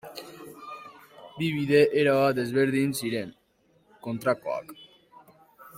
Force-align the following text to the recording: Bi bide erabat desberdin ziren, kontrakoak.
Bi 1.41 1.49
bide 1.57 1.81
erabat 2.01 2.39
desberdin 2.39 2.97
ziren, 3.03 3.37
kontrakoak. 4.09 4.73